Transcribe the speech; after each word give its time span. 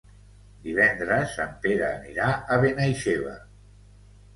Divendres 0.67 1.37
en 1.47 1.53
Pere 1.67 1.93
anirà 2.01 2.33
a 2.35 2.61
Benaixeve. 2.67 3.41